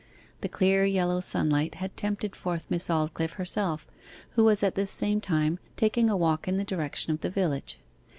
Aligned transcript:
The 0.41 0.49
clear 0.49 0.83
yellow 0.83 1.19
sunlight 1.19 1.75
had 1.75 1.95
tempted 1.95 2.35
forth 2.35 2.65
Miss 2.71 2.87
Aldclyffe 2.89 3.33
herself, 3.33 3.85
who 4.31 4.43
was 4.43 4.63
at 4.63 4.73
this 4.73 4.89
same 4.89 5.21
time 5.21 5.59
taking 5.75 6.09
a 6.09 6.17
walk 6.17 6.47
in 6.47 6.57
the 6.57 6.63
direction 6.63 7.13
of 7.13 7.21
the 7.21 7.29
village. 7.29 7.77